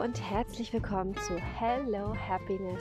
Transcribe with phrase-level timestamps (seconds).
[0.00, 2.80] und herzlich willkommen zu Hello Happiness,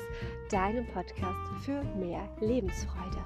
[0.52, 3.24] deinem Podcast für mehr Lebensfreude.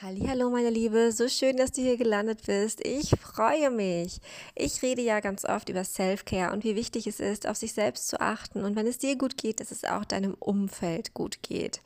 [0.00, 2.86] Hallo meine Liebe, so schön, dass du hier gelandet bist.
[2.86, 4.20] Ich freue mich.
[4.54, 8.06] Ich rede ja ganz oft über Self-Care und wie wichtig es ist, auf sich selbst
[8.06, 11.80] zu achten und wenn es dir gut geht, dass es auch deinem Umfeld gut geht.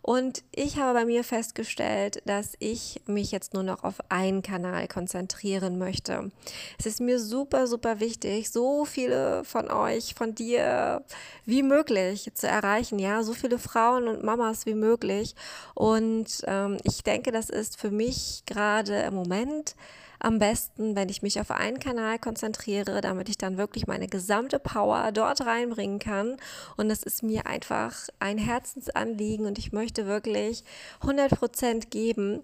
[0.00, 4.88] Und ich habe bei mir festgestellt, dass ich mich jetzt nur noch auf einen Kanal
[4.88, 6.30] konzentrieren möchte.
[6.78, 11.04] Es ist mir super, super wichtig, so viele von euch, von dir
[11.44, 15.34] wie möglich zu erreichen, ja, so viele Frauen und Mamas wie möglich.
[15.74, 19.74] Und ähm, ich denke, das ist für mich gerade im Moment
[20.20, 24.58] am besten, wenn ich mich auf einen Kanal konzentriere, damit ich dann wirklich meine gesamte
[24.58, 26.36] Power dort reinbringen kann.
[26.76, 30.64] Und das ist mir einfach ein Herzensanliegen und ich möchte wirklich
[31.02, 32.40] 100 Prozent geben.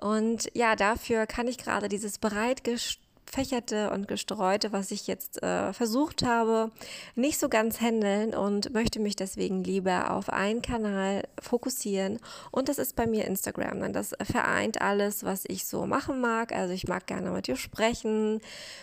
[0.00, 3.03] Und ja, dafür kann ich gerade dieses bereitgestellte
[3.34, 6.70] gefächerte und gestreute, was ich jetzt äh, versucht habe,
[7.16, 12.20] nicht so ganz handeln und möchte mich deswegen lieber auf einen Kanal fokussieren.
[12.52, 13.80] Und das ist bei mir Instagram.
[13.80, 16.52] Denn das vereint alles, was ich so machen mag.
[16.52, 18.40] Also ich mag gerne mit dir sprechen,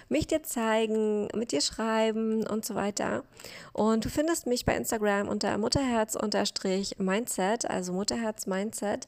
[0.10, 3.24] mich dir zeigen, mit dir schreiben und so weiter.
[3.72, 9.08] Und du findest mich bei Instagram unter Mutterherz-Mindset, also Mutterherz-Mindset.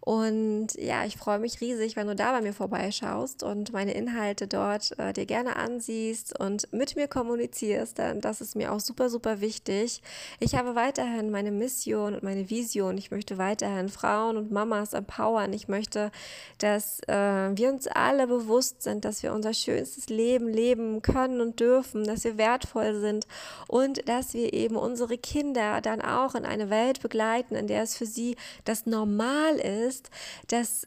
[0.00, 4.46] Und ja, ich freue mich riesig, wenn du da bei mir vorbeischaust und meine Inhalte
[4.46, 9.10] dort äh, dir gerne ansiehst und mit mir kommunizierst, denn das ist mir auch super,
[9.10, 10.00] super wichtig.
[10.40, 12.96] Ich habe weiterhin meine Mission und meine Vision.
[12.96, 15.52] Ich möchte weiterhin Frauen und Mamas empowern.
[15.52, 16.10] Ich möchte,
[16.58, 21.60] dass äh, wir uns alle bewusst sind, dass wir unser schönstes Leben leben können und
[21.60, 23.26] dürfen, dass wir wertvoll sind
[23.66, 27.96] und dass wir eben unsere Kinder dann auch in eine Welt begleiten, in der es
[27.96, 30.10] für sie das Normal ist, ist,
[30.48, 30.84] dass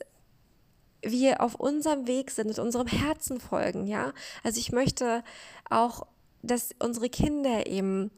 [1.04, 4.14] wir auf unserem Weg sind, mit unserem Herzen folgen, ja.
[4.44, 5.24] Also ich möchte
[5.70, 6.06] auch,
[6.44, 8.12] dass unsere Kinder eben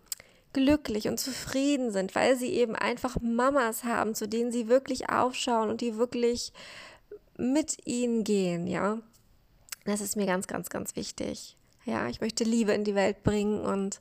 [0.51, 5.69] glücklich und zufrieden sind, weil sie eben einfach Mamas haben, zu denen sie wirklich aufschauen
[5.69, 6.53] und die wirklich
[7.37, 8.99] mit ihnen gehen, ja.
[9.85, 11.57] Das ist mir ganz, ganz, ganz wichtig.
[11.85, 13.99] Ja, ich möchte Liebe in die Welt bringen und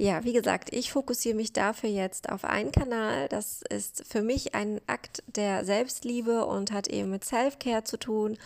[0.00, 3.28] ja, wie gesagt, ich fokussiere mich dafür jetzt auf einen Kanal.
[3.28, 8.38] Das ist für mich ein Akt der Selbstliebe und hat eben mit Self-Care zu tun.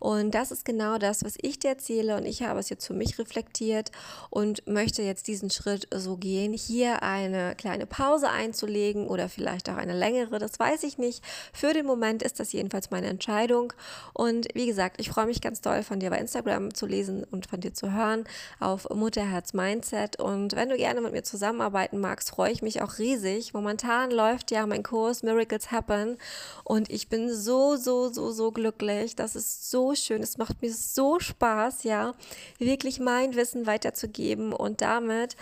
[0.00, 2.16] Und das ist genau das, was ich dir erzähle.
[2.16, 3.92] Und ich habe es jetzt für mich reflektiert
[4.30, 9.76] und möchte jetzt diesen Schritt so gehen, hier eine kleine Pause einzulegen oder vielleicht auch
[9.76, 10.38] eine längere.
[10.38, 11.22] Das weiß ich nicht.
[11.52, 13.74] Für den Moment ist das jedenfalls meine Entscheidung.
[14.14, 17.46] Und wie gesagt, ich freue mich ganz doll von dir bei Instagram zu lesen und
[17.46, 18.24] von dir zu hören
[18.58, 20.18] auf Mutterherz Mindset.
[20.18, 23.54] Und wenn du gerne gerne mit mir zusammenarbeiten magst, freue ich mich auch riesig.
[23.54, 26.18] Momentan läuft ja mein Kurs Miracles Happen
[26.64, 29.16] und ich bin so, so, so, so glücklich.
[29.16, 30.22] Das ist so schön.
[30.22, 32.14] Es macht mir so Spaß, ja,
[32.58, 35.36] wirklich mein Wissen weiterzugeben und damit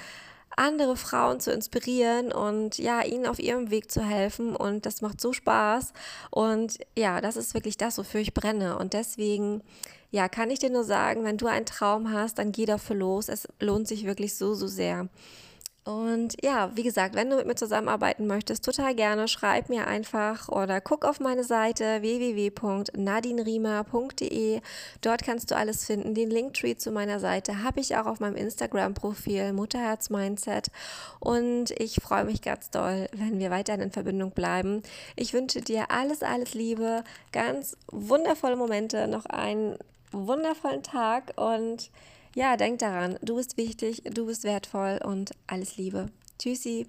[0.57, 4.57] andere Frauen zu inspirieren und ja, ihnen auf ihrem Weg zu helfen.
[4.57, 5.93] Und das macht so Spaß.
[6.31, 8.77] Und ja, das ist wirklich das, wofür ich brenne.
[8.79, 9.63] Und deswegen,
[10.11, 13.29] ja, kann ich dir nur sagen, wenn du einen Traum hast, dann geh dafür los.
[13.29, 15.09] Es lohnt sich wirklich so, so sehr.
[15.89, 20.51] Und ja, wie gesagt, wenn du mit mir zusammenarbeiten möchtest, total gerne, schreib mir einfach
[20.51, 24.61] oder guck auf meine Seite www.nadinriemer.de.
[25.01, 26.13] Dort kannst du alles finden.
[26.13, 30.71] Den Linktree zu meiner Seite habe ich auch auf meinem Instagram-Profil Mutterherz Mindset.
[31.21, 34.83] Und ich freue mich ganz doll, wenn wir weiterhin in Verbindung bleiben.
[35.17, 39.79] Ich wünsche dir alles, alles Liebe, ganz wundervolle Momente, noch einen
[40.13, 41.91] wundervollen Tag und
[42.39, 46.07] ja, denk daran, du bist wichtig, du bist wertvoll und alles Liebe.
[46.39, 46.87] Tschüssi.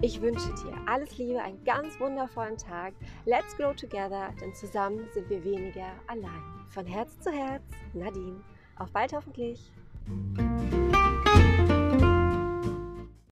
[0.00, 2.92] Ich wünsche dir alles Liebe, einen ganz wundervollen Tag.
[3.24, 6.42] Let's grow together, denn zusammen sind wir weniger allein.
[6.70, 7.62] Von Herz zu Herz,
[7.94, 8.40] Nadine.
[8.78, 9.70] Auf bald hoffentlich.